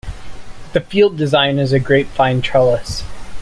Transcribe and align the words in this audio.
The 0.73 0.81
field 0.81 1.15
design 1.15 1.59
is 1.59 1.73
a 1.73 1.79
grape 1.79 2.07
vine 2.07 2.41
trellis. 2.41 3.03